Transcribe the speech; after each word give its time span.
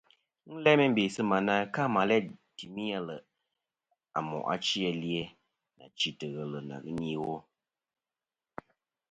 Ghɨ 0.47 0.53
n-læ 0.55 0.71
meyn 0.79 0.95
bè 0.97 1.03
sɨ̂ 1.15 1.23
mà 1.31 1.37
na 1.47 1.55
ka 1.75 1.81
mà 1.95 2.01
læ̂ 2.09 2.19
tìmi 2.57 2.85
aleʼ 2.99 3.21
à 4.17 4.19
mòʼ 4.29 4.45
achi 4.53 4.79
a 4.89 4.91
li-a, 5.01 5.25
nà 5.77 5.85
chîtɨ̀ 5.97 6.33
ghelɨ 6.35 6.59
na 6.69 6.75
ghɨ 6.83 6.91
ni 6.97 7.07
iwo. 7.15 7.35